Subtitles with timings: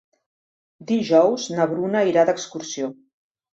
[0.91, 2.93] Dijous na Bruna irà d'excursió.